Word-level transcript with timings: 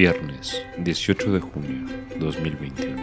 Viernes, 0.00 0.64
18 0.78 1.30
de 1.30 1.40
junio 1.40 1.84
2021. 2.18 2.96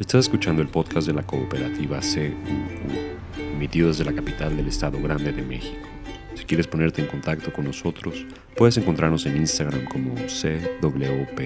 Estás 0.00 0.20
escuchando 0.20 0.62
el 0.62 0.68
podcast 0.68 1.06
de 1.06 1.12
la 1.12 1.22
cooperativa 1.22 2.00
CUU, 2.00 3.52
emitido 3.52 3.88
desde 3.88 4.06
la 4.06 4.14
capital 4.14 4.56
del 4.56 4.68
Estado 4.68 4.98
Grande 5.02 5.32
de 5.32 5.42
México. 5.42 5.86
Si 6.34 6.46
quieres 6.46 6.66
ponerte 6.66 7.02
en 7.02 7.08
contacto 7.08 7.52
con 7.52 7.66
nosotros, 7.66 8.24
puedes 8.56 8.78
encontrarnos 8.78 9.26
en 9.26 9.36
Instagram 9.36 9.84
como 9.84 10.14
CWPCUU. 10.14 11.42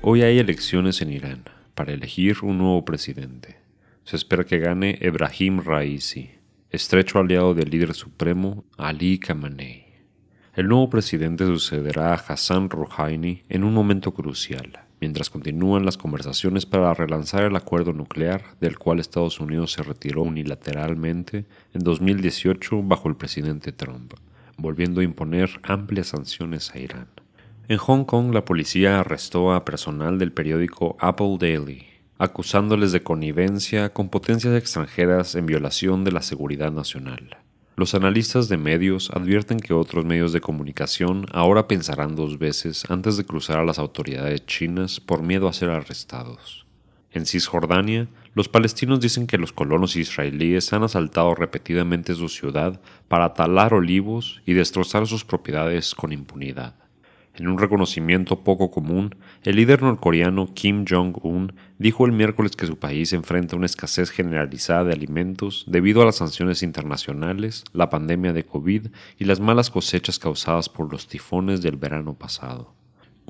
Hoy 0.00 0.22
hay 0.22 0.38
elecciones 0.38 1.02
en 1.02 1.12
Irán 1.12 1.44
para 1.74 1.92
elegir 1.92 2.38
un 2.40 2.56
nuevo 2.56 2.86
presidente. 2.86 3.58
Se 4.04 4.16
espera 4.16 4.44
que 4.44 4.58
gane 4.58 4.96
Ebrahim 5.02 5.60
Raisi, 5.62 6.41
estrecho 6.72 7.18
aliado 7.18 7.52
del 7.52 7.68
líder 7.68 7.92
supremo 7.92 8.64
Ali 8.78 9.18
Khamenei. 9.18 9.84
El 10.54 10.68
nuevo 10.68 10.88
presidente 10.88 11.44
sucederá 11.44 12.14
a 12.14 12.16
Hassan 12.16 12.70
Rouhani 12.70 13.42
en 13.50 13.62
un 13.62 13.74
momento 13.74 14.14
crucial, 14.14 14.80
mientras 14.98 15.28
continúan 15.28 15.84
las 15.84 15.98
conversaciones 15.98 16.64
para 16.64 16.94
relanzar 16.94 17.42
el 17.42 17.56
acuerdo 17.56 17.92
nuclear 17.92 18.56
del 18.58 18.78
cual 18.78 19.00
Estados 19.00 19.38
Unidos 19.38 19.72
se 19.72 19.82
retiró 19.82 20.22
unilateralmente 20.22 21.44
en 21.74 21.84
2018 21.84 22.82
bajo 22.82 23.10
el 23.10 23.16
presidente 23.16 23.72
Trump, 23.72 24.14
volviendo 24.56 25.02
a 25.02 25.04
imponer 25.04 25.60
amplias 25.64 26.06
sanciones 26.06 26.74
a 26.74 26.78
Irán. 26.78 27.08
En 27.68 27.76
Hong 27.76 28.04
Kong, 28.04 28.32
la 28.32 28.46
policía 28.46 29.00
arrestó 29.00 29.52
a 29.52 29.66
personal 29.66 30.18
del 30.18 30.32
periódico 30.32 30.96
Apple 31.00 31.36
Daily, 31.38 31.91
acusándoles 32.22 32.92
de 32.92 33.02
connivencia 33.02 33.92
con 33.92 34.08
potencias 34.08 34.54
extranjeras 34.56 35.34
en 35.34 35.44
violación 35.44 36.04
de 36.04 36.12
la 36.12 36.22
seguridad 36.22 36.70
nacional. 36.70 37.38
Los 37.74 37.96
analistas 37.96 38.48
de 38.48 38.56
medios 38.58 39.10
advierten 39.10 39.58
que 39.58 39.74
otros 39.74 40.04
medios 40.04 40.32
de 40.32 40.40
comunicación 40.40 41.26
ahora 41.32 41.66
pensarán 41.66 42.14
dos 42.14 42.38
veces 42.38 42.84
antes 42.88 43.16
de 43.16 43.24
cruzar 43.24 43.58
a 43.58 43.64
las 43.64 43.80
autoridades 43.80 44.46
chinas 44.46 45.00
por 45.00 45.24
miedo 45.24 45.48
a 45.48 45.52
ser 45.52 45.70
arrestados. 45.70 46.64
En 47.10 47.26
Cisjordania, 47.26 48.06
los 48.34 48.48
palestinos 48.48 49.00
dicen 49.00 49.26
que 49.26 49.36
los 49.36 49.52
colonos 49.52 49.96
israelíes 49.96 50.72
han 50.72 50.84
asaltado 50.84 51.34
repetidamente 51.34 52.14
su 52.14 52.28
ciudad 52.28 52.80
para 53.08 53.34
talar 53.34 53.74
olivos 53.74 54.42
y 54.46 54.52
destrozar 54.52 55.08
sus 55.08 55.24
propiedades 55.24 55.96
con 55.96 56.12
impunidad. 56.12 56.81
En 57.34 57.48
un 57.48 57.58
reconocimiento 57.58 58.44
poco 58.44 58.70
común, 58.70 59.14
el 59.42 59.56
líder 59.56 59.82
norcoreano 59.82 60.52
Kim 60.52 60.84
Jong-un 60.86 61.54
dijo 61.78 62.04
el 62.04 62.12
miércoles 62.12 62.56
que 62.56 62.66
su 62.66 62.78
país 62.78 63.14
enfrenta 63.14 63.56
una 63.56 63.66
escasez 63.66 64.10
generalizada 64.10 64.84
de 64.84 64.92
alimentos 64.92 65.64
debido 65.66 66.02
a 66.02 66.04
las 66.04 66.16
sanciones 66.16 66.62
internacionales, 66.62 67.64
la 67.72 67.88
pandemia 67.88 68.34
de 68.34 68.44
COVID 68.44 68.88
y 69.18 69.24
las 69.24 69.40
malas 69.40 69.70
cosechas 69.70 70.18
causadas 70.18 70.68
por 70.68 70.92
los 70.92 71.08
tifones 71.08 71.62
del 71.62 71.76
verano 71.76 72.12
pasado. 72.14 72.74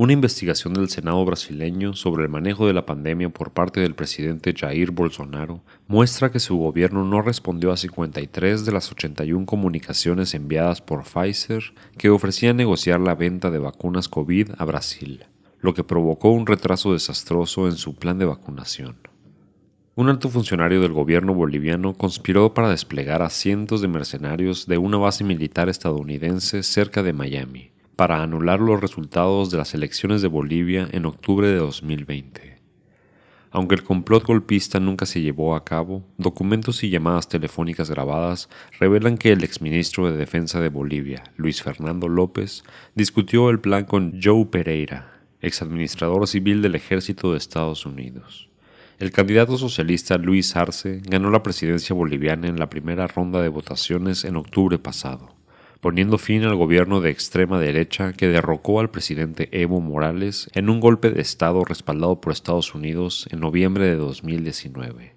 Una 0.02 0.14
investigación 0.14 0.74
del 0.74 0.88
Senado 0.88 1.24
brasileño 1.24 1.94
sobre 1.94 2.24
el 2.24 2.28
manejo 2.28 2.66
de 2.66 2.72
la 2.72 2.84
pandemia 2.84 3.28
por 3.28 3.52
parte 3.52 3.78
del 3.78 3.94
presidente 3.94 4.52
Jair 4.52 4.90
Bolsonaro 4.90 5.62
muestra 5.86 6.32
que 6.32 6.40
su 6.40 6.56
gobierno 6.56 7.04
no 7.04 7.22
respondió 7.22 7.70
a 7.70 7.76
53 7.76 8.64
de 8.64 8.72
las 8.72 8.90
81 8.90 9.46
comunicaciones 9.46 10.34
enviadas 10.34 10.80
por 10.80 11.04
Pfizer 11.04 11.62
que 11.98 12.10
ofrecían 12.10 12.56
negociar 12.56 12.98
la 12.98 13.14
venta 13.14 13.52
de 13.52 13.60
vacunas 13.60 14.08
COVID 14.08 14.50
a 14.58 14.64
Brasil, 14.64 15.24
lo 15.60 15.72
que 15.72 15.84
provocó 15.84 16.30
un 16.30 16.48
retraso 16.48 16.94
desastroso 16.94 17.68
en 17.68 17.76
su 17.76 17.94
plan 17.94 18.18
de 18.18 18.24
vacunación. 18.24 18.96
Un 19.94 20.08
alto 20.08 20.30
funcionario 20.30 20.80
del 20.80 20.94
gobierno 20.94 21.32
boliviano 21.32 21.94
conspiró 21.94 22.54
para 22.54 22.70
desplegar 22.70 23.22
a 23.22 23.30
cientos 23.30 23.80
de 23.80 23.86
mercenarios 23.86 24.66
de 24.66 24.78
una 24.78 24.98
base 24.98 25.22
militar 25.22 25.68
estadounidense 25.68 26.64
cerca 26.64 27.04
de 27.04 27.12
Miami 27.12 27.71
para 28.02 28.20
anular 28.20 28.58
los 28.58 28.80
resultados 28.80 29.52
de 29.52 29.58
las 29.58 29.74
elecciones 29.74 30.22
de 30.22 30.26
Bolivia 30.26 30.88
en 30.90 31.06
octubre 31.06 31.46
de 31.46 31.54
2020. 31.54 32.58
Aunque 33.52 33.76
el 33.76 33.84
complot 33.84 34.24
golpista 34.24 34.80
nunca 34.80 35.06
se 35.06 35.20
llevó 35.20 35.54
a 35.54 35.64
cabo, 35.64 36.02
documentos 36.18 36.82
y 36.82 36.90
llamadas 36.90 37.28
telefónicas 37.28 37.90
grabadas 37.90 38.48
revelan 38.80 39.18
que 39.18 39.30
el 39.30 39.44
exministro 39.44 40.10
de 40.10 40.16
Defensa 40.16 40.60
de 40.60 40.68
Bolivia, 40.68 41.22
Luis 41.36 41.62
Fernando 41.62 42.08
López, 42.08 42.64
discutió 42.96 43.50
el 43.50 43.60
plan 43.60 43.84
con 43.84 44.18
Joe 44.20 44.46
Pereira, 44.46 45.20
exadministrador 45.40 46.26
civil 46.26 46.60
del 46.60 46.74
ejército 46.74 47.30
de 47.30 47.38
Estados 47.38 47.86
Unidos. 47.86 48.48
El 48.98 49.12
candidato 49.12 49.56
socialista 49.56 50.18
Luis 50.18 50.56
Arce 50.56 51.02
ganó 51.04 51.30
la 51.30 51.44
presidencia 51.44 51.94
boliviana 51.94 52.48
en 52.48 52.58
la 52.58 52.68
primera 52.68 53.06
ronda 53.06 53.40
de 53.40 53.48
votaciones 53.48 54.24
en 54.24 54.34
octubre 54.34 54.80
pasado 54.80 55.31
poniendo 55.82 56.16
fin 56.16 56.44
al 56.44 56.54
gobierno 56.54 57.00
de 57.00 57.10
extrema 57.10 57.58
derecha 57.58 58.12
que 58.12 58.28
derrocó 58.28 58.78
al 58.78 58.90
presidente 58.90 59.48
Evo 59.50 59.80
Morales 59.80 60.48
en 60.54 60.70
un 60.70 60.78
golpe 60.78 61.10
de 61.10 61.20
Estado 61.20 61.64
respaldado 61.64 62.20
por 62.20 62.32
Estados 62.32 62.72
Unidos 62.76 63.26
en 63.32 63.40
noviembre 63.40 63.86
de 63.86 63.96
2019. 63.96 65.14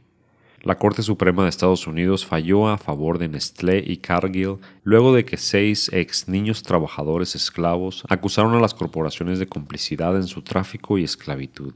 La 0.63 0.79
Corte 0.79 1.03
Suprema 1.03 1.43
de 1.43 1.49
Estados 1.49 1.85
Unidos 1.85 2.25
falló 2.25 2.67
a 2.67 2.79
favor 2.79 3.19
de 3.19 3.27
Nestlé 3.27 3.83
y 3.85 3.97
Cargill 3.97 4.57
luego 4.83 5.13
de 5.13 5.23
que 5.23 5.37
seis 5.37 5.91
ex 5.93 6.27
niños 6.27 6.63
trabajadores 6.63 7.35
esclavos 7.35 8.03
acusaron 8.09 8.55
a 8.55 8.59
las 8.59 8.73
corporaciones 8.73 9.37
de 9.37 9.45
complicidad 9.45 10.15
en 10.15 10.25
su 10.25 10.41
tráfico 10.41 10.97
y 10.97 11.03
esclavitud. 11.03 11.75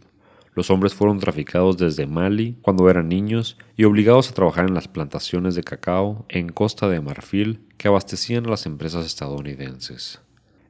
Los 0.59 0.69
hombres 0.71 0.93
fueron 0.93 1.19
traficados 1.19 1.77
desde 1.77 2.05
Mali 2.05 2.57
cuando 2.61 2.89
eran 2.89 3.07
niños 3.07 3.57
y 3.77 3.85
obligados 3.85 4.29
a 4.29 4.33
trabajar 4.33 4.67
en 4.67 4.73
las 4.73 4.89
plantaciones 4.89 5.55
de 5.55 5.63
cacao 5.63 6.25
en 6.27 6.49
Costa 6.49 6.89
de 6.89 6.99
Marfil 6.99 7.61
que 7.77 7.87
abastecían 7.87 8.45
a 8.45 8.49
las 8.49 8.65
empresas 8.65 9.05
estadounidenses. 9.05 10.19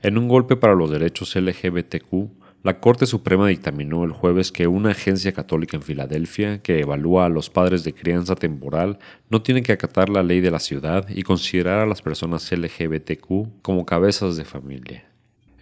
En 0.04 0.20
un 0.20 0.28
golpe 0.28 0.56
para 0.56 0.76
los 0.76 0.92
derechos 0.92 1.36
LGBTQ, 1.36 2.30
la 2.62 2.80
Corte 2.80 3.08
Suprema 3.08 3.48
dictaminó 3.48 4.04
el 4.04 4.12
jueves 4.12 4.52
que 4.52 4.68
una 4.68 4.92
agencia 4.92 5.32
católica 5.32 5.76
en 5.76 5.82
Filadelfia 5.82 6.62
que 6.62 6.82
evalúa 6.82 7.26
a 7.26 7.30
los 7.30 7.50
padres 7.50 7.84
de 7.84 7.96
crianza 7.96 8.36
temporal 8.36 9.00
no 9.32 9.42
tiene 9.42 9.64
que 9.64 9.72
acatar 9.72 10.10
la 10.10 10.22
ley 10.22 10.40
de 10.40 10.52
la 10.52 10.60
ciudad 10.60 11.10
y 11.10 11.24
considerar 11.24 11.80
a 11.80 11.88
las 11.88 12.04
personas 12.04 12.52
LGBTQ 12.52 13.64
como 13.64 13.88
cabezas 13.88 14.38
de 14.38 14.46
familia. 14.46 15.09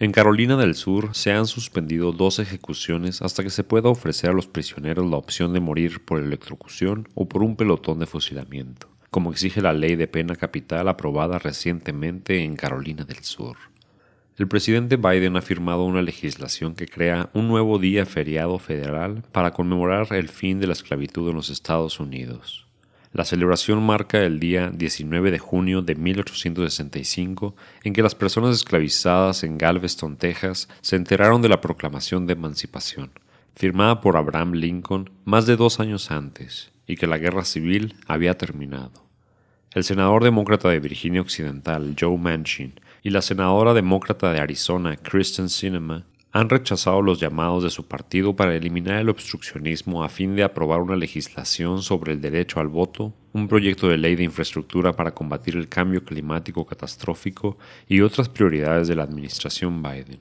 En 0.00 0.12
Carolina 0.12 0.56
del 0.56 0.76
Sur 0.76 1.08
se 1.16 1.32
han 1.32 1.48
suspendido 1.48 2.12
dos 2.12 2.38
ejecuciones 2.38 3.20
hasta 3.20 3.42
que 3.42 3.50
se 3.50 3.64
pueda 3.64 3.88
ofrecer 3.88 4.30
a 4.30 4.32
los 4.32 4.46
prisioneros 4.46 5.10
la 5.10 5.16
opción 5.16 5.52
de 5.52 5.58
morir 5.58 6.04
por 6.04 6.20
electrocución 6.20 7.08
o 7.16 7.28
por 7.28 7.42
un 7.42 7.56
pelotón 7.56 7.98
de 7.98 8.06
fusilamiento, 8.06 8.88
como 9.10 9.32
exige 9.32 9.60
la 9.60 9.72
ley 9.72 9.96
de 9.96 10.06
pena 10.06 10.36
capital 10.36 10.86
aprobada 10.88 11.40
recientemente 11.40 12.44
en 12.44 12.54
Carolina 12.54 13.02
del 13.02 13.24
Sur. 13.24 13.56
El 14.36 14.46
presidente 14.46 14.94
Biden 14.94 15.36
ha 15.36 15.42
firmado 15.42 15.84
una 15.84 16.00
legislación 16.00 16.76
que 16.76 16.86
crea 16.86 17.28
un 17.34 17.48
nuevo 17.48 17.80
día 17.80 18.06
feriado 18.06 18.60
federal 18.60 19.24
para 19.32 19.50
conmemorar 19.50 20.06
el 20.12 20.28
fin 20.28 20.60
de 20.60 20.68
la 20.68 20.74
esclavitud 20.74 21.28
en 21.28 21.34
los 21.34 21.50
Estados 21.50 21.98
Unidos. 21.98 22.67
La 23.12 23.24
celebración 23.24 23.82
marca 23.82 24.22
el 24.22 24.38
día 24.38 24.70
19 24.70 25.30
de 25.30 25.38
junio 25.38 25.80
de 25.80 25.94
1865 25.94 27.56
en 27.82 27.94
que 27.94 28.02
las 28.02 28.14
personas 28.14 28.54
esclavizadas 28.54 29.44
en 29.44 29.56
Galveston, 29.56 30.16
Texas, 30.16 30.68
se 30.82 30.96
enteraron 30.96 31.40
de 31.40 31.48
la 31.48 31.62
proclamación 31.62 32.26
de 32.26 32.34
emancipación, 32.34 33.10
firmada 33.54 34.02
por 34.02 34.18
Abraham 34.18 34.52
Lincoln 34.52 35.10
más 35.24 35.46
de 35.46 35.56
dos 35.56 35.80
años 35.80 36.10
antes, 36.10 36.70
y 36.86 36.96
que 36.96 37.06
la 37.06 37.16
guerra 37.16 37.44
civil 37.44 37.96
había 38.06 38.36
terminado. 38.36 39.08
El 39.72 39.84
senador 39.84 40.22
demócrata 40.22 40.68
de 40.68 40.80
Virginia 40.80 41.22
Occidental, 41.22 41.96
Joe 41.98 42.18
Manchin, 42.18 42.78
y 43.02 43.10
la 43.10 43.22
senadora 43.22 43.72
demócrata 43.72 44.32
de 44.32 44.40
Arizona, 44.40 44.96
Kristen 44.96 45.48
Sinema, 45.48 46.04
han 46.38 46.48
rechazado 46.48 47.02
los 47.02 47.18
llamados 47.18 47.64
de 47.64 47.70
su 47.70 47.88
partido 47.88 48.36
para 48.36 48.54
eliminar 48.54 49.00
el 49.00 49.08
obstruccionismo 49.08 50.04
a 50.04 50.08
fin 50.08 50.36
de 50.36 50.44
aprobar 50.44 50.80
una 50.80 50.94
legislación 50.94 51.82
sobre 51.82 52.12
el 52.12 52.20
derecho 52.20 52.60
al 52.60 52.68
voto, 52.68 53.12
un 53.32 53.48
proyecto 53.48 53.88
de 53.88 53.98
ley 53.98 54.14
de 54.14 54.22
infraestructura 54.22 54.94
para 54.94 55.10
combatir 55.10 55.56
el 55.56 55.68
cambio 55.68 56.04
climático 56.04 56.64
catastrófico 56.64 57.58
y 57.88 58.02
otras 58.02 58.28
prioridades 58.28 58.86
de 58.86 58.94
la 58.94 59.02
administración 59.02 59.82
Biden. 59.82 60.20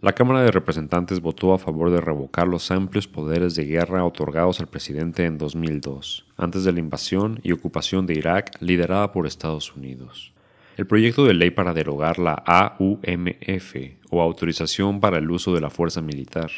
La 0.00 0.12
Cámara 0.12 0.42
de 0.42 0.52
Representantes 0.52 1.20
votó 1.20 1.52
a 1.52 1.58
favor 1.58 1.90
de 1.90 2.00
revocar 2.00 2.46
los 2.46 2.70
amplios 2.70 3.08
poderes 3.08 3.56
de 3.56 3.64
guerra 3.64 4.04
otorgados 4.04 4.60
al 4.60 4.68
presidente 4.68 5.24
en 5.24 5.38
2002, 5.38 6.24
antes 6.36 6.62
de 6.62 6.72
la 6.72 6.78
invasión 6.78 7.40
y 7.42 7.50
ocupación 7.50 8.06
de 8.06 8.14
Irak 8.14 8.56
liderada 8.60 9.10
por 9.10 9.26
Estados 9.26 9.74
Unidos. 9.74 10.32
El 10.78 10.86
proyecto 10.86 11.24
de 11.24 11.34
ley 11.34 11.50
para 11.50 11.74
derogar 11.74 12.20
la 12.20 12.34
AUMF, 12.34 13.74
o 14.10 14.22
Autorización 14.22 15.00
para 15.00 15.18
el 15.18 15.28
Uso 15.28 15.52
de 15.52 15.60
la 15.60 15.70
Fuerza 15.70 16.00
Militar, 16.02 16.52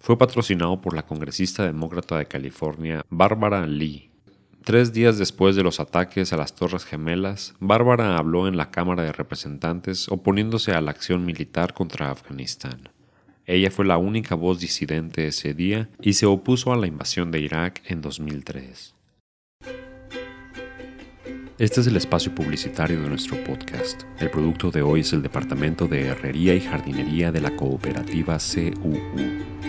fue 0.00 0.18
patrocinado 0.18 0.80
por 0.80 0.92
la 0.92 1.06
congresista 1.06 1.64
demócrata 1.64 2.18
de 2.18 2.26
California, 2.26 3.06
Barbara 3.10 3.64
Lee. 3.68 4.10
Tres 4.64 4.92
días 4.92 5.18
después 5.18 5.54
de 5.54 5.62
los 5.62 5.78
ataques 5.78 6.32
a 6.32 6.36
las 6.36 6.56
Torres 6.56 6.84
Gemelas, 6.84 7.54
Bárbara 7.60 8.18
habló 8.18 8.48
en 8.48 8.56
la 8.56 8.72
Cámara 8.72 9.04
de 9.04 9.12
Representantes 9.12 10.08
oponiéndose 10.08 10.72
a 10.72 10.80
la 10.80 10.90
acción 10.90 11.24
militar 11.24 11.72
contra 11.72 12.10
Afganistán. 12.10 12.88
Ella 13.46 13.70
fue 13.70 13.84
la 13.84 13.98
única 13.98 14.34
voz 14.34 14.58
disidente 14.58 15.28
ese 15.28 15.54
día 15.54 15.88
y 16.00 16.14
se 16.14 16.26
opuso 16.26 16.72
a 16.72 16.76
la 16.76 16.88
invasión 16.88 17.30
de 17.30 17.38
Irak 17.38 17.82
en 17.86 18.00
2003. 18.00 18.96
Este 21.60 21.82
es 21.82 21.86
el 21.88 21.96
espacio 21.98 22.34
publicitario 22.34 23.02
de 23.02 23.08
nuestro 23.10 23.36
podcast. 23.44 24.04
El 24.18 24.30
producto 24.30 24.70
de 24.70 24.80
hoy 24.80 25.00
es 25.00 25.12
el 25.12 25.20
Departamento 25.20 25.86
de 25.86 26.06
Herrería 26.06 26.54
y 26.54 26.60
Jardinería 26.62 27.30
de 27.32 27.42
la 27.42 27.54
cooperativa 27.54 28.38
CUU. 28.38 28.98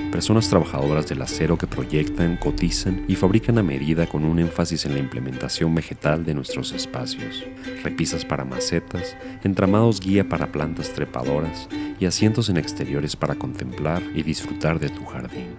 Personas 0.09 0.47
trabajadoras 0.47 1.09
del 1.09 1.21
acero 1.21 1.57
que 1.57 1.67
proyectan, 1.67 2.37
cotizan 2.37 3.03
y 3.09 3.15
fabrican 3.15 3.57
a 3.57 3.63
medida 3.63 4.07
con 4.07 4.23
un 4.23 4.39
énfasis 4.39 4.85
en 4.85 4.93
la 4.93 4.99
implementación 4.99 5.75
vegetal 5.75 6.23
de 6.23 6.33
nuestros 6.33 6.71
espacios. 6.71 7.43
Repisas 7.83 8.23
para 8.23 8.45
macetas, 8.45 9.17
entramados 9.43 9.99
guía 9.99 10.29
para 10.29 10.49
plantas 10.49 10.93
trepadoras 10.93 11.67
y 11.99 12.05
asientos 12.05 12.47
en 12.47 12.55
exteriores 12.55 13.17
para 13.17 13.35
contemplar 13.35 14.01
y 14.15 14.23
disfrutar 14.23 14.79
de 14.79 14.87
tu 14.87 15.03
jardín. 15.03 15.57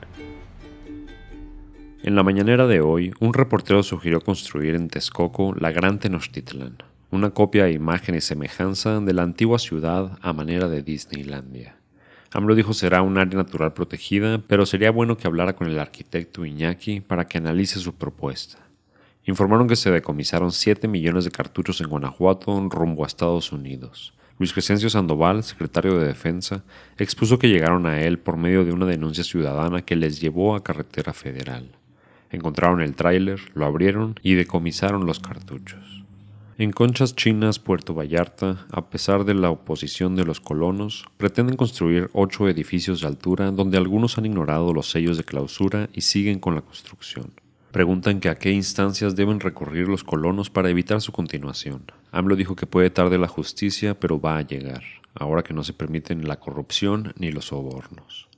En 2.04 2.16
la 2.16 2.24
mañanera 2.24 2.66
de 2.66 2.80
hoy, 2.80 3.14
un 3.20 3.32
reportero 3.32 3.84
sugirió 3.84 4.20
construir 4.20 4.74
en 4.74 4.88
Texcoco 4.88 5.54
la 5.56 5.70
Gran 5.70 6.00
Tenochtitlan, 6.00 6.78
una 7.12 7.30
copia 7.30 7.66
a 7.66 7.70
imagen 7.70 8.16
y 8.16 8.20
semejanza 8.20 8.98
de 8.98 9.12
la 9.12 9.22
antigua 9.22 9.60
ciudad 9.60 10.18
a 10.20 10.32
manera 10.32 10.68
de 10.68 10.82
Disneylandia. 10.82 11.76
AMLO 12.32 12.56
dijo 12.56 12.74
será 12.74 13.02
un 13.02 13.18
área 13.18 13.36
natural 13.36 13.72
protegida, 13.72 14.42
pero 14.48 14.66
sería 14.66 14.90
bueno 14.90 15.16
que 15.16 15.28
hablara 15.28 15.54
con 15.54 15.68
el 15.68 15.78
arquitecto 15.78 16.44
Iñaki 16.44 17.02
para 17.02 17.28
que 17.28 17.38
analice 17.38 17.78
su 17.78 17.94
propuesta. 17.94 18.58
Informaron 19.24 19.68
que 19.68 19.76
se 19.76 19.92
decomisaron 19.92 20.50
7 20.50 20.88
millones 20.88 21.24
de 21.24 21.30
cartuchos 21.30 21.80
en 21.82 21.88
Guanajuato 21.88 22.68
rumbo 22.68 23.04
a 23.04 23.06
Estados 23.06 23.52
Unidos. 23.52 24.12
Luis 24.40 24.52
Crescencio 24.52 24.90
Sandoval, 24.90 25.44
secretario 25.44 26.00
de 26.00 26.08
Defensa, 26.08 26.64
expuso 26.98 27.38
que 27.38 27.48
llegaron 27.48 27.86
a 27.86 28.02
él 28.02 28.18
por 28.18 28.36
medio 28.36 28.64
de 28.64 28.72
una 28.72 28.86
denuncia 28.86 29.22
ciudadana 29.22 29.82
que 29.82 29.94
les 29.94 30.20
llevó 30.20 30.56
a 30.56 30.64
carretera 30.64 31.12
federal. 31.12 31.76
Encontraron 32.32 32.80
el 32.80 32.94
tráiler, 32.96 33.40
lo 33.54 33.66
abrieron 33.66 34.16
y 34.22 34.34
decomisaron 34.34 35.06
los 35.06 35.20
cartuchos. 35.20 36.02
En 36.58 36.70
Conchas 36.70 37.16
Chinas, 37.16 37.58
Puerto 37.58 37.94
Vallarta, 37.94 38.66
a 38.70 38.88
pesar 38.88 39.24
de 39.24 39.34
la 39.34 39.50
oposición 39.50 40.16
de 40.16 40.24
los 40.24 40.40
colonos, 40.40 41.04
pretenden 41.16 41.56
construir 41.56 42.10
ocho 42.12 42.48
edificios 42.48 43.00
de 43.00 43.06
altura 43.06 43.50
donde 43.50 43.78
algunos 43.78 44.16
han 44.18 44.26
ignorado 44.26 44.72
los 44.72 44.90
sellos 44.90 45.16
de 45.16 45.24
clausura 45.24 45.88
y 45.92 46.02
siguen 46.02 46.40
con 46.40 46.54
la 46.54 46.60
construcción. 46.60 47.32
Preguntan 47.72 48.20
que 48.20 48.28
a 48.28 48.38
qué 48.38 48.52
instancias 48.52 49.16
deben 49.16 49.40
recurrir 49.40 49.88
los 49.88 50.04
colonos 50.04 50.50
para 50.50 50.68
evitar 50.68 51.00
su 51.00 51.10
continuación. 51.10 51.90
AMLO 52.12 52.36
dijo 52.36 52.54
que 52.54 52.66
puede 52.66 52.90
tardar 52.90 53.18
la 53.18 53.28
justicia, 53.28 53.98
pero 53.98 54.20
va 54.20 54.36
a 54.36 54.42
llegar, 54.42 54.82
ahora 55.14 55.42
que 55.42 55.54
no 55.54 55.64
se 55.64 55.72
permiten 55.72 56.28
la 56.28 56.38
corrupción 56.38 57.14
ni 57.16 57.32
los 57.32 57.46
sobornos. 57.46 58.28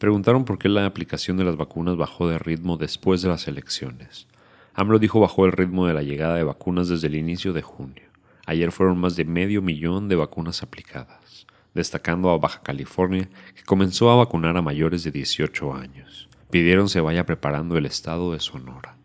Preguntaron 0.00 0.46
por 0.46 0.58
qué 0.58 0.70
la 0.70 0.86
aplicación 0.86 1.36
de 1.36 1.44
las 1.44 1.58
vacunas 1.58 1.98
bajó 1.98 2.26
de 2.26 2.38
ritmo 2.38 2.78
después 2.78 3.20
de 3.20 3.28
las 3.28 3.46
elecciones. 3.48 4.28
AMLO 4.72 4.98
dijo 4.98 5.20
bajó 5.20 5.44
el 5.44 5.52
ritmo 5.52 5.86
de 5.86 5.92
la 5.92 6.02
llegada 6.02 6.36
de 6.36 6.42
vacunas 6.42 6.88
desde 6.88 7.08
el 7.08 7.16
inicio 7.16 7.52
de 7.52 7.60
junio. 7.60 8.04
Ayer 8.46 8.72
fueron 8.72 8.96
más 8.96 9.14
de 9.14 9.26
medio 9.26 9.60
millón 9.60 10.08
de 10.08 10.16
vacunas 10.16 10.62
aplicadas, 10.62 11.46
destacando 11.74 12.30
a 12.30 12.38
Baja 12.38 12.62
California, 12.62 13.28
que 13.54 13.62
comenzó 13.64 14.10
a 14.10 14.16
vacunar 14.16 14.56
a 14.56 14.62
mayores 14.62 15.04
de 15.04 15.10
18 15.10 15.74
años. 15.74 16.30
Pidieron 16.50 16.88
se 16.88 17.02
vaya 17.02 17.26
preparando 17.26 17.76
el 17.76 17.84
estado 17.84 18.32
de 18.32 18.40
Sonora. 18.40 18.96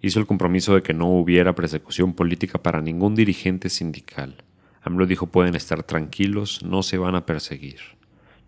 Hizo 0.00 0.18
el 0.18 0.26
compromiso 0.26 0.74
de 0.74 0.82
que 0.82 0.94
no 0.94 1.08
hubiera 1.08 1.54
persecución 1.54 2.14
política 2.14 2.62
para 2.62 2.80
ningún 2.80 3.14
dirigente 3.16 3.68
sindical. 3.68 4.44
AMLO 4.80 5.04
dijo 5.04 5.26
pueden 5.26 5.56
estar 5.56 5.82
tranquilos, 5.82 6.62
no 6.64 6.82
se 6.82 6.96
van 6.96 7.16
a 7.16 7.26
perseguir 7.26 7.95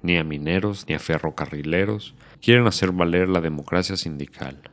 ni 0.02 0.16
a 0.16 0.24
mineros, 0.24 0.86
ni 0.88 0.94
a 0.94 0.98
ferrocarrileros, 0.98 2.14
quieren 2.40 2.66
hacer 2.66 2.92
valer 2.92 3.28
la 3.28 3.40
democracia 3.40 3.96
sindical. 3.96 4.70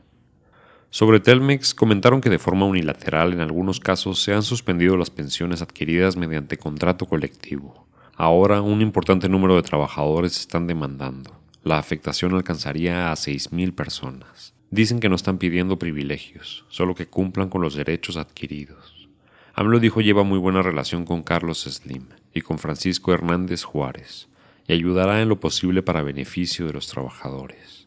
Sobre 0.90 1.20
Telmex 1.20 1.74
comentaron 1.74 2.20
que 2.20 2.30
de 2.30 2.38
forma 2.38 2.64
unilateral 2.64 3.32
en 3.32 3.40
algunos 3.40 3.80
casos 3.80 4.22
se 4.22 4.32
han 4.32 4.42
suspendido 4.42 4.96
las 4.96 5.10
pensiones 5.10 5.60
adquiridas 5.60 6.16
mediante 6.16 6.56
contrato 6.56 7.06
colectivo. 7.06 7.86
Ahora 8.14 8.62
un 8.62 8.80
importante 8.80 9.28
número 9.28 9.56
de 9.56 9.62
trabajadores 9.62 10.38
están 10.38 10.66
demandando. 10.66 11.38
La 11.64 11.78
afectación 11.78 12.34
alcanzaría 12.34 13.10
a 13.10 13.14
6.000 13.14 13.74
personas. 13.74 14.54
Dicen 14.70 15.00
que 15.00 15.08
no 15.08 15.16
están 15.16 15.38
pidiendo 15.38 15.78
privilegios, 15.78 16.64
solo 16.68 16.94
que 16.94 17.06
cumplan 17.06 17.50
con 17.50 17.60
los 17.60 17.74
derechos 17.74 18.16
adquiridos. 18.16 19.08
AMLO 19.54 19.80
dijo 19.80 20.00
lleva 20.00 20.22
muy 20.22 20.38
buena 20.38 20.62
relación 20.62 21.04
con 21.04 21.22
Carlos 21.22 21.64
Slim 21.64 22.06
y 22.32 22.42
con 22.42 22.58
Francisco 22.58 23.12
Hernández 23.12 23.64
Juárez 23.64 24.28
y 24.68 24.72
ayudará 24.72 25.22
en 25.22 25.28
lo 25.28 25.40
posible 25.40 25.82
para 25.82 26.02
beneficio 26.02 26.66
de 26.66 26.72
los 26.72 26.88
trabajadores. 26.88 27.86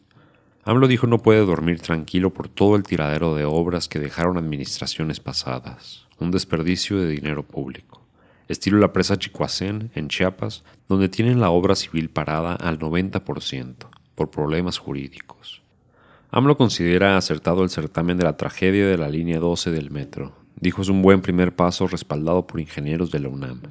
AMLO 0.64 0.88
dijo 0.88 1.06
no 1.06 1.18
puede 1.18 1.44
dormir 1.44 1.80
tranquilo 1.80 2.32
por 2.32 2.48
todo 2.48 2.76
el 2.76 2.82
tiradero 2.82 3.34
de 3.34 3.44
obras 3.44 3.88
que 3.88 3.98
dejaron 3.98 4.36
administraciones 4.36 5.18
pasadas, 5.18 6.06
un 6.18 6.30
desperdicio 6.30 6.98
de 6.98 7.08
dinero 7.08 7.42
público, 7.42 8.02
estilo 8.48 8.78
la 8.78 8.92
presa 8.92 9.18
Chicoacén 9.18 9.90
en 9.94 10.08
Chiapas, 10.08 10.64
donde 10.88 11.08
tienen 11.08 11.40
la 11.40 11.50
obra 11.50 11.74
civil 11.74 12.10
parada 12.10 12.54
al 12.54 12.78
90% 12.78 13.74
por 14.14 14.30
problemas 14.30 14.78
jurídicos. 14.78 15.62
AMLO 16.30 16.56
considera 16.56 17.16
acertado 17.16 17.64
el 17.64 17.70
certamen 17.70 18.16
de 18.16 18.24
la 18.24 18.36
tragedia 18.36 18.86
de 18.86 18.98
la 18.98 19.08
línea 19.08 19.40
12 19.40 19.70
del 19.70 19.90
metro. 19.90 20.36
Dijo 20.56 20.82
es 20.82 20.88
un 20.88 21.02
buen 21.02 21.22
primer 21.22 21.56
paso 21.56 21.88
respaldado 21.88 22.46
por 22.46 22.60
ingenieros 22.60 23.10
de 23.10 23.18
la 23.20 23.28
UNAM. 23.28 23.62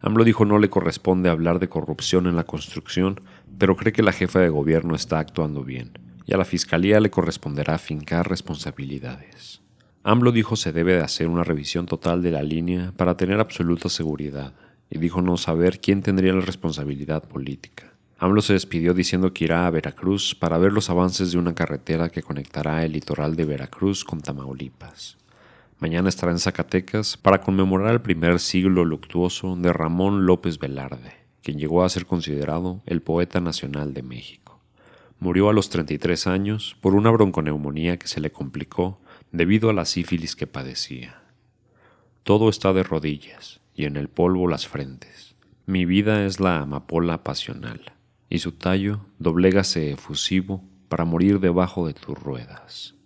AMLO 0.00 0.24
dijo 0.24 0.44
no 0.44 0.58
le 0.58 0.70
corresponde 0.70 1.28
hablar 1.28 1.58
de 1.58 1.68
corrupción 1.68 2.26
en 2.26 2.36
la 2.36 2.44
construcción, 2.44 3.20
pero 3.58 3.76
cree 3.76 3.92
que 3.92 4.02
la 4.02 4.12
jefa 4.12 4.38
de 4.38 4.48
gobierno 4.48 4.94
está 4.94 5.18
actuando 5.18 5.64
bien, 5.64 5.98
y 6.24 6.34
a 6.34 6.36
la 6.36 6.44
Fiscalía 6.44 7.00
le 7.00 7.10
corresponderá 7.10 7.78
fincar 7.78 8.28
responsabilidades. 8.28 9.60
AMLO 10.04 10.30
dijo 10.30 10.54
se 10.54 10.72
debe 10.72 10.94
de 10.94 11.02
hacer 11.02 11.26
una 11.26 11.42
revisión 11.42 11.86
total 11.86 12.22
de 12.22 12.30
la 12.30 12.42
línea 12.42 12.92
para 12.96 13.16
tener 13.16 13.40
absoluta 13.40 13.88
seguridad, 13.88 14.54
y 14.88 14.98
dijo 14.98 15.20
no 15.20 15.36
saber 15.36 15.80
quién 15.80 16.02
tendría 16.02 16.32
la 16.32 16.40
responsabilidad 16.40 17.24
política. 17.24 17.92
AMLO 18.20 18.40
se 18.40 18.52
despidió 18.52 18.94
diciendo 18.94 19.32
que 19.32 19.44
irá 19.44 19.66
a 19.66 19.70
Veracruz 19.70 20.34
para 20.34 20.58
ver 20.58 20.72
los 20.72 20.90
avances 20.90 21.32
de 21.32 21.38
una 21.38 21.54
carretera 21.54 22.08
que 22.08 22.22
conectará 22.22 22.84
el 22.84 22.92
litoral 22.92 23.36
de 23.36 23.44
Veracruz 23.44 24.04
con 24.04 24.20
Tamaulipas. 24.20 25.18
Mañana 25.80 26.08
estará 26.08 26.32
en 26.32 26.40
Zacatecas 26.40 27.16
para 27.16 27.40
conmemorar 27.40 27.92
el 27.92 28.00
primer 28.00 28.40
siglo 28.40 28.84
luctuoso 28.84 29.54
de 29.54 29.72
Ramón 29.72 30.26
López 30.26 30.58
Velarde, 30.58 31.12
quien 31.40 31.56
llegó 31.56 31.84
a 31.84 31.88
ser 31.88 32.04
considerado 32.04 32.82
el 32.84 33.00
poeta 33.00 33.40
nacional 33.40 33.94
de 33.94 34.02
México. 34.02 34.60
Murió 35.20 35.48
a 35.48 35.52
los 35.52 35.70
33 35.70 36.26
años 36.26 36.76
por 36.80 36.96
una 36.96 37.10
bronconeumonía 37.10 37.96
que 37.96 38.08
se 38.08 38.20
le 38.20 38.32
complicó 38.32 39.00
debido 39.30 39.70
a 39.70 39.72
la 39.72 39.84
sífilis 39.84 40.34
que 40.34 40.48
padecía. 40.48 41.22
Todo 42.24 42.48
está 42.48 42.72
de 42.72 42.82
rodillas 42.82 43.60
y 43.72 43.84
en 43.84 43.96
el 43.96 44.08
polvo 44.08 44.48
las 44.48 44.66
frentes. 44.66 45.36
Mi 45.66 45.84
vida 45.84 46.26
es 46.26 46.40
la 46.40 46.58
amapola 46.58 47.22
pasional, 47.22 47.92
y 48.28 48.40
su 48.40 48.50
tallo 48.50 49.06
doblégase 49.20 49.92
efusivo 49.92 50.64
para 50.88 51.04
morir 51.04 51.38
debajo 51.38 51.86
de 51.86 51.94
tus 51.94 52.18
ruedas. 52.18 52.97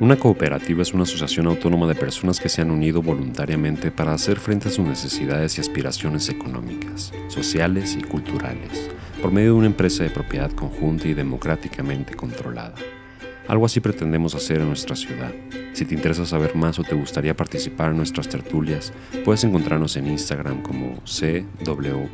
Una 0.00 0.14
cooperativa 0.14 0.82
es 0.82 0.94
una 0.94 1.02
asociación 1.02 1.48
autónoma 1.48 1.88
de 1.88 1.96
personas 1.96 2.38
que 2.38 2.48
se 2.48 2.62
han 2.62 2.70
unido 2.70 3.02
voluntariamente 3.02 3.90
para 3.90 4.14
hacer 4.14 4.38
frente 4.38 4.68
a 4.68 4.70
sus 4.70 4.86
necesidades 4.86 5.58
y 5.58 5.60
aspiraciones 5.60 6.28
económicas, 6.28 7.12
sociales 7.26 7.96
y 7.98 8.02
culturales, 8.02 8.90
por 9.20 9.32
medio 9.32 9.54
de 9.54 9.58
una 9.58 9.66
empresa 9.66 10.04
de 10.04 10.10
propiedad 10.10 10.52
conjunta 10.52 11.08
y 11.08 11.14
democráticamente 11.14 12.14
controlada. 12.14 12.76
Algo 13.48 13.66
así 13.66 13.80
pretendemos 13.80 14.36
hacer 14.36 14.60
en 14.60 14.68
nuestra 14.68 14.94
ciudad. 14.94 15.32
Si 15.72 15.84
te 15.84 15.96
interesa 15.96 16.24
saber 16.24 16.54
más 16.54 16.78
o 16.78 16.84
te 16.84 16.94
gustaría 16.94 17.36
participar 17.36 17.90
en 17.90 17.96
nuestras 17.96 18.28
tertulias, 18.28 18.92
puedes 19.24 19.42
encontrarnos 19.42 19.96
en 19.96 20.06
Instagram 20.06 20.62
como 20.62 21.02
CWPCUU. 21.02 22.08